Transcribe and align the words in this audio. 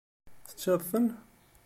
Teččiḍ-ten? 0.47 1.07